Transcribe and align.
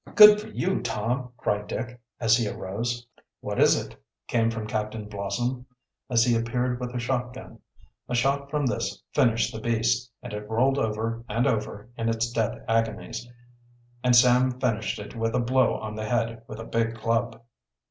"Good 0.15 0.41
for 0.41 0.47
you, 0.47 0.81
Tom!" 0.81 1.29
cried 1.37 1.67
Dick, 1.67 2.01
as 2.19 2.35
he 2.35 2.47
arose. 2.49 3.05
"What 3.39 3.59
is 3.61 3.79
it?" 3.79 3.95
came 4.27 4.49
from 4.49 4.65
Captain 4.65 5.07
Blossom, 5.07 5.67
as 6.09 6.23
he 6.25 6.35
appeared 6.35 6.79
with 6.79 6.95
a 6.95 6.99
shotgun. 6.99 7.59
A 8.09 8.15
shot 8.15 8.49
from 8.49 8.65
this 8.65 9.03
finished 9.13 9.53
the 9.53 9.61
beast 9.61 10.09
and 10.23 10.33
it 10.33 10.49
rolled 10.49 10.79
over 10.79 11.23
and 11.29 11.45
over 11.45 11.87
in 11.97 12.09
its 12.09 12.31
death 12.31 12.57
agonies, 12.67 13.27
and 14.03 14.15
Sam 14.15 14.59
finished 14.59 14.97
it 14.97 15.15
with 15.15 15.35
a 15.35 15.39
blow 15.39 15.75
on 15.75 15.93
the 15.93 16.09
head 16.09 16.41
with 16.47 16.57
a 16.59 16.65
big 16.65 16.95
club. 16.95 17.39